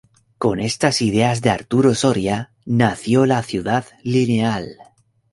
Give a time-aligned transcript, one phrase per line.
[0.39, 4.65] Con estas ideas de Arturo Soria nació la Ciudad Lineal.